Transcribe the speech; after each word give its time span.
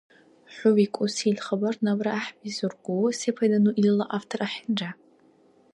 ХӀу 0.55 0.69
викӀуси 0.75 1.23
ил 1.31 1.39
хабар 1.45 1.75
набра 1.85 2.13
гӀяхӀбизургу, 2.17 3.15
сепайда, 3.19 3.57
ну 3.63 3.71
илала 3.79 4.05
автор 4.17 4.39
ахӀенра. 4.47 4.89